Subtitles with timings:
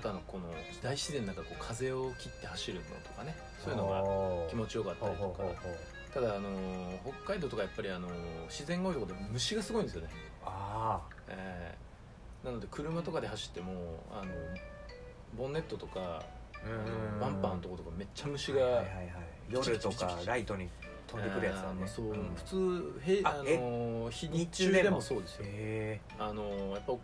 [0.00, 0.44] あとあのこの
[0.82, 3.36] 大自然の中こう風を切って走るのとかね。
[3.62, 5.44] そういうのが気持ちよかったりとか。
[6.14, 6.50] ただあの
[7.24, 8.08] 北海道とかやっぱりあの
[8.48, 10.08] 自然が多いところで虫がすごいんですよね。
[10.44, 12.46] あえー。
[12.46, 14.32] なので車とかで走ってもあの
[15.36, 16.22] ボンネットとか
[17.20, 18.86] バンパーのとことかめっちゃ虫が、はいはいはい
[19.50, 20.68] 夜とかライトに
[21.08, 21.86] 飛んでくるやつだね。
[21.86, 22.34] そう、ん。
[22.36, 25.44] 普通へあの日日日中でもそうですよ。
[26.18, 26.94] あのやっぱ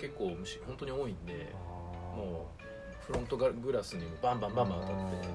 [0.00, 1.52] 結構虫本当に多いんで。
[1.52, 1.73] あー
[2.14, 5.28] もうフロントガグラスにもバンバンバンバン当たって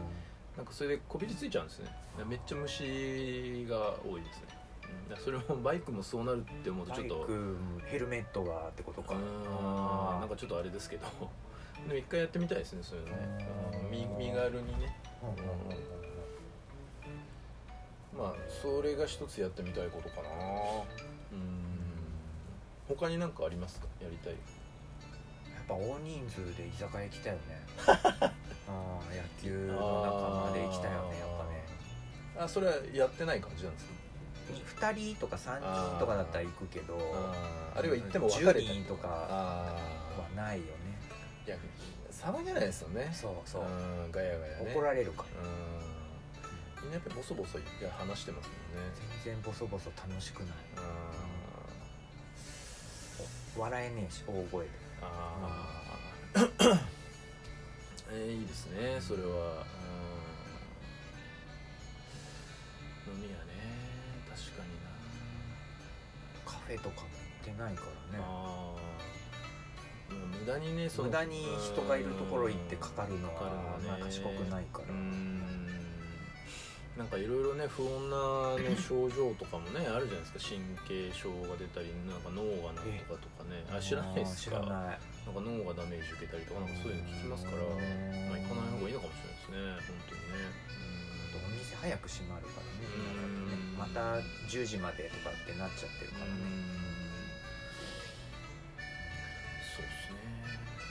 [0.58, 1.90] なんかそれでこびりついちゃうんですね。
[2.28, 7.20] めっちゃ虫が多いですね、それもバイクもそうなるって思うとちょっと。
[7.20, 9.14] バイクヘルメットがってことか。
[9.14, 11.06] なんかちょっとあれですけど。
[11.88, 13.48] でも一回やってみたいですねそういうのね。
[13.84, 13.92] うん。
[13.92, 14.98] 身身軽にね。
[18.18, 20.30] まあそれが一つやってみたいことかな。
[21.32, 21.60] うん。
[22.90, 23.88] 他に何かありますか？
[24.02, 24.36] やりたい
[25.70, 27.62] ぱ大人数で居酒屋行きたいよね。
[27.88, 28.34] あ
[28.68, 31.64] あ野球の仲間で行きたいよねやっぱね。
[32.38, 33.86] あそれはやってない感じなんです。
[33.86, 36.98] か2人とか3人とかだったら行くけど
[37.76, 40.72] あるいは行っても別れたり10人とかはあないよね。
[41.46, 41.58] あいや
[42.12, 43.12] 騒げないですよね。
[43.14, 43.64] そうそう。
[43.64, 44.74] うんガヤガヤね。
[44.74, 45.48] 怒られるから。
[45.48, 45.80] うん。
[46.82, 48.92] みんなやっぱりボソボソいや話してますもんね。
[49.24, 50.56] 全然ボソボソ楽しくない。
[50.78, 50.82] あ
[53.58, 55.06] 笑えねえし大声でー。
[55.06, 56.80] あー
[58.12, 59.66] えーいいですねそれは。
[63.08, 63.14] うん。
[63.14, 63.54] 飲み屋ね
[64.30, 64.90] 確かにな。
[66.46, 68.24] カフェとかも行ってないからね。
[68.24, 73.88] ああもう無駄にね無駄に人がいるところ行ってかかるのはかかるのね。
[73.90, 74.86] まあ賢くないから。
[74.90, 75.59] うん
[77.00, 80.52] なんかいろいろね不穏なの症状とかもねあるじゃないですか。
[80.52, 83.64] 神経症が出たりなんか脳がなんとかとかね。
[83.72, 84.60] あ知らないですか？
[84.60, 89.96] なんか脳がダメージ受けたりとかなんかそういうの聞きますから、まあ、行かない方がいいのかもしれないですね。
[89.96, 90.52] 本当にね。
[91.40, 93.80] お店早く閉まるからねうん。
[93.80, 94.20] また
[94.52, 96.36] 10時までとかってなっちゃってるからね。
[96.36, 96.68] うん。
[99.64, 100.20] そうですね。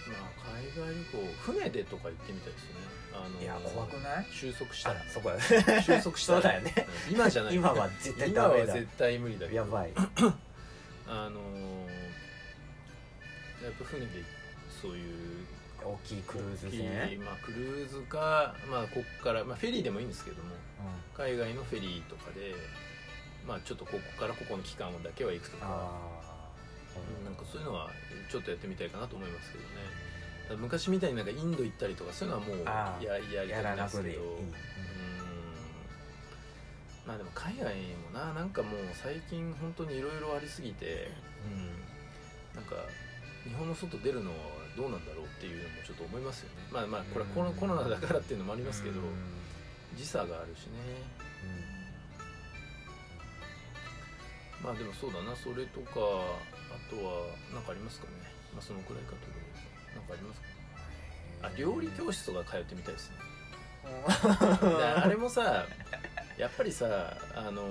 [0.08, 1.20] まあ海外旅行
[1.52, 2.80] 船でとか行ってみたいですね。
[3.07, 4.26] あのいや怖くない？
[4.32, 5.40] 収束したらあそこや
[5.82, 6.74] 収束したら だよね。
[7.08, 7.54] うん今じゃない。
[7.54, 8.72] 今は絶対今ダメだ。
[8.72, 9.56] は絶対無理だけど。
[9.56, 9.92] やばい。
[11.08, 11.40] あの
[13.62, 14.22] やっぱ船で
[14.80, 15.46] そういう
[15.82, 17.14] 大きいクルーズ船？
[17.14, 20.50] いまあ、クルーズか、まあ、こっから、まあ、フェリーでもいいんですけども
[21.16, 22.54] 海外のフェリーとかで、
[23.46, 25.66] まあ、ちょっとここからここの期間だけは行くとか。
[25.66, 26.18] あ
[26.96, 27.88] うんなんかそういうのは
[28.28, 29.68] ちょっとやってみたいかなと思いますけどね
[30.56, 34.22] 昔みたいになんかインド行ったりとかそういうのはもうややりたくないですけど。
[34.22, 34.52] うん。
[37.06, 41.10] まあでも海外もななんかもう最近本当にいろいろありすぎて、
[41.48, 41.72] うん、
[42.54, 42.76] なんか
[43.48, 44.36] 日本の外出るのは
[44.76, 46.68] どうなんだろうっていうのもちょっと思いますよね。
[46.70, 47.56] まあまあこれはコロうん。
[47.56, 49.08] コロナだからっていうのもありますけどうん。
[49.96, 51.00] 時差があるしね。
[54.62, 58.12] まあでもそうだなそれとかあとは何かありますかね。
[58.52, 59.47] まあそのくらいかとりあえ
[59.98, 60.46] ず何かありますか？
[61.48, 63.16] あ料理教室とか通ってみたいですね。
[64.60, 65.66] であれもさ
[66.36, 67.62] やっぱりさあの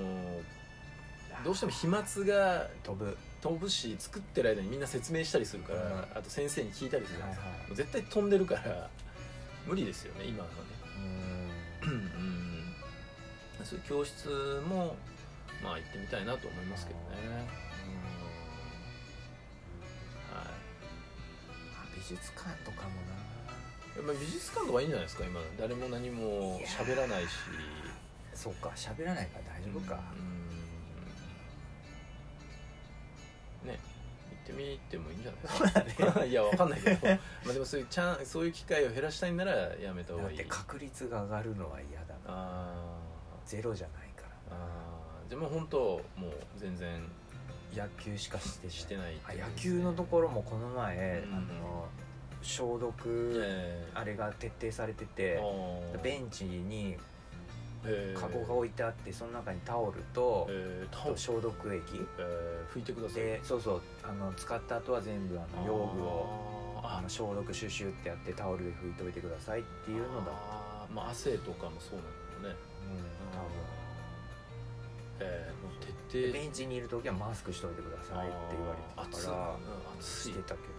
[1.44, 3.18] どうしても飛沫が飛ぶ。
[3.40, 6.00] 飛ぶし作ってる間にみんな説明したりするから、うん。
[6.16, 8.90] あと先生に聞いたりするじゃはないいですか、はいもう絶対飛んでるから
[9.68, 10.56] 無理ですよね今はね。
[11.84, 11.92] うん。
[11.92, 12.04] うん。
[13.64, 14.28] そういう教室
[14.68, 14.96] も
[15.64, 17.06] まあ行ってみたいなと思いますけどね
[22.08, 24.14] 術館とかもな。
[24.14, 25.42] 美術館とかいいんじゃないですか今。
[25.60, 27.30] 誰も何も喋らないし。
[28.34, 30.00] そうか喋らないから大丈夫か。
[33.64, 33.70] うん。
[33.70, 33.80] ね。
[34.48, 36.24] 行ってみてもいいんじゃないですか？
[36.26, 37.08] いやわかんないけど。
[37.08, 37.18] ま
[37.50, 40.38] あでもそういうチャンそういう機会を減らしたいんならやめた方がいい。
[40.38, 42.98] だって確率が上がるのは嫌だなあ
[43.46, 44.56] ゼロじゃないから。
[44.56, 44.60] ー。
[44.60, 44.94] あ
[45.32, 45.80] あもう本当
[46.16, 47.02] もう全然
[47.76, 51.34] 野球しかしてしてないあ野球のところもこの前、うん。
[51.34, 51.88] あの
[52.42, 55.42] 消毒、えあれが徹底されてて
[56.04, 56.96] ベンチに
[58.16, 60.96] カゴが置いてあってその中にタオルと,、えー。
[60.96, 61.18] タオル。
[61.18, 61.82] 消毒液。
[62.20, 63.22] えー拭いてください。
[63.22, 70.94] でそうそうあの使った後は全部あの用具をああの消毒シュシュってやってタオルで拭いといてくださいっていうのだあー。
[70.94, 72.60] まあ汗とかもそうなんだよね。
[72.92, 73.87] うん
[75.20, 76.34] えーもう徹底。
[76.34, 79.50] でベンチにいる時はマスクしといてくださいって言われてたから。
[79.50, 80.32] うん暑い。
[80.32, 80.78] してたけど。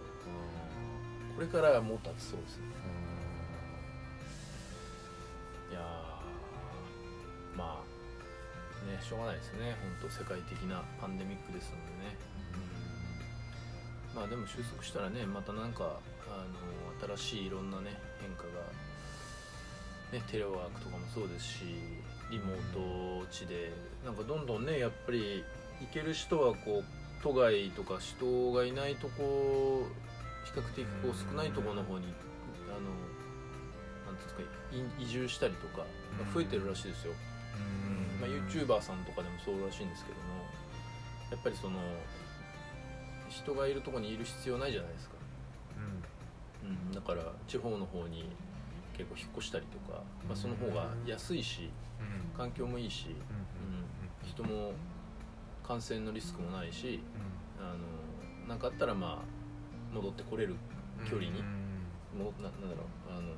[1.35, 2.63] これからはもっと暑そうですね。
[5.71, 9.77] いやーまあねしょうがないですね。
[10.01, 12.17] 本当世界的なパンデミックですのでね。
[14.13, 14.19] うん。
[14.19, 18.49] まあでも収束したらねまたなんかああの新しいいろんなね変化が、
[20.11, 21.63] ね、テレワークとかもそうですし
[22.29, 23.71] リモート地で
[24.05, 25.43] なんかどんどんねやっぱり
[25.81, 26.83] 行ける人はこう
[27.23, 29.87] 都外とか人がいないとこ
[30.45, 32.05] 比較的こう少ないところの方に
[32.69, 32.89] あの
[34.05, 34.41] なんていうんですか
[35.01, 35.85] い移住したりとかが
[36.33, 37.13] 増えてるらしいですよ、
[38.21, 40.45] まあ、YouTuber さんとかでもそうらしいんですけども
[41.31, 41.79] やっぱりその
[43.29, 45.15] 人がいるところにいる必要ないじゃないですか、
[46.63, 48.29] うん、だから地方の方に
[48.99, 51.69] 結構引っ越したりとか、まあ、その方が安いし
[52.35, 54.73] 環境もいいし、うん、人も
[55.63, 56.99] 感染のリスクもないし
[57.57, 57.75] あ
[58.43, 60.55] のなんかあったらまあ戻ってこれる
[61.09, 61.41] 距離に
[62.11, 63.29] もななんだろうあの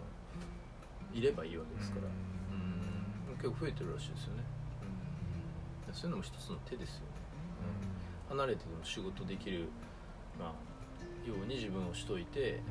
[1.13, 4.43] いればいいわけですから、うん、結構増えてるらしいですよね、
[5.87, 7.05] うん、そういうのも一つの手ですよね、
[8.31, 9.69] うん、離れてでも仕事できる、
[10.39, 12.61] まあ、ように自分をしといて、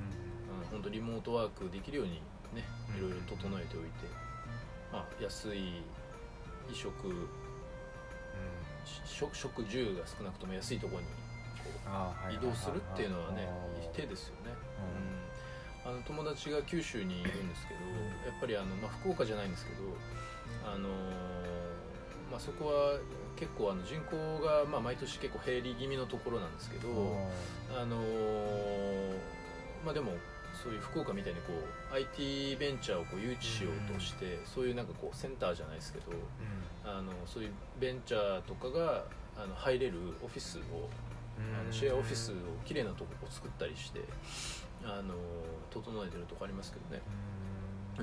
[0.65, 2.23] うん、本当リモートワークできるように
[2.55, 2.67] ね
[2.97, 4.07] いろいろ整えておいて、
[4.93, 5.83] まあ、安い
[6.71, 6.93] 衣食、
[9.05, 11.09] 食食住が少なくとも安いところに
[12.37, 13.49] 移動するっていうのはね
[13.93, 14.53] 手ですよね、
[15.85, 17.81] うん、あの友達が九州にいるんですけど
[18.31, 19.83] やっぱりあの、まあ、福岡じゃないんですけど
[20.65, 20.89] あの
[22.31, 22.99] まあ、そこは
[23.37, 26.89] 結構あの人口が、まあ、毎年結構減り気味のところなんですけど
[27.75, 27.97] あの
[29.85, 30.13] まあでも
[30.63, 36.13] そういう福岡みたいにこう IT ベンチャーをこう誘致しようとして、そういうなんかこうセンターじゃないですけど、
[36.85, 39.05] あのそういうベンチャーとかが
[39.37, 40.89] あの入れるオフィスを
[41.39, 42.35] あのシェアオフィスを
[42.67, 44.01] きれいなとこを作ったりして
[44.85, 45.15] あの
[45.71, 47.03] 整えてるとこありますけどね。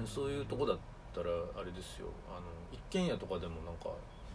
[0.06, 0.78] そういうとこだっ
[1.14, 2.08] たらあれですよ。
[2.30, 3.90] あの一軒家とかでもなんか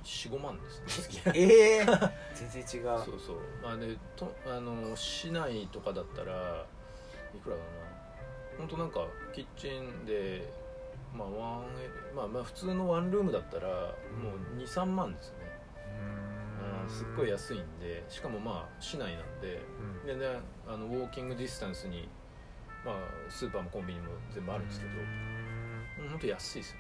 [0.05, 1.33] 45万ですね。
[1.35, 1.85] ええ。
[1.85, 3.05] ー、全然違う。
[3.05, 3.37] そうそう。
[3.63, 6.67] まあねとあの市内とかだったら
[7.35, 8.02] いくらだな
[8.63, 9.01] 本当なんか
[9.35, 10.49] キッチンで
[11.13, 15.43] まあワンまあまあ普通のワンルームだったらもう23万ですね。
[16.89, 19.63] すっごい安いんでしかもまあ市内なんで、
[20.05, 22.09] うん、でねあのウォーキングディスタンスに、
[22.85, 22.95] まあ、
[23.31, 24.93] スーパーもコンビニも全部あるんですけど
[26.11, 26.77] 本当安いですよ。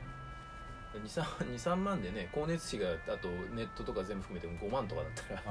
[0.94, 5.42] 23 万でね光熱費があとネットとか全部含めても5万とかだったら。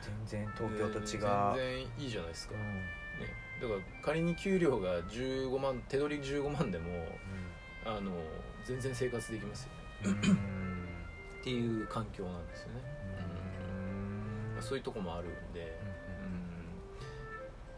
[0.00, 1.54] 全然東京と違う。
[1.56, 6.90] 全然いいじゃないですか、うん、ね、だから仮に給料が15万手取り15万でも、
[7.86, 8.12] うん、あの
[8.64, 9.68] 全然生活できます
[10.04, 10.18] よね。
[11.40, 12.96] っていう環境なんですよね。
[14.56, 15.78] まあ、そういうとこもあるんで、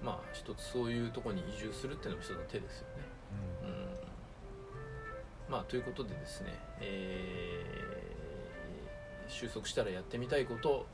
[0.00, 3.02] うん、まあ一つそういうとこに移住するっていうのも一つの手ですよね、
[5.48, 10.86] うん、まあということでですね、えー、収束したらやってみたいこと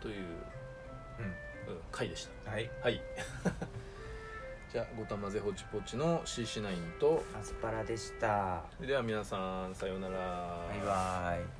[0.00, 1.34] という、うん、
[1.90, 2.50] 回でした。
[2.50, 3.00] はい、はい。
[4.72, 8.62] じゃあごたまぜほちぽちの CC9 とアスパラでした。
[8.80, 10.16] では皆さんさようなら。
[10.68, 11.57] バイバイ